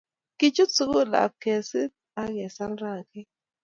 kii 0.37 0.53
chut 0.55 0.69
sugul 0.77 1.11
ab 1.23 1.33
ke 1.41 1.53
sir 1.69 1.89
ak 2.21 2.29
kesal 2.35 2.73
rangik 2.83 3.29